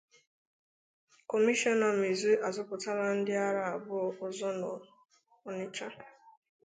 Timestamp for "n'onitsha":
4.59-5.87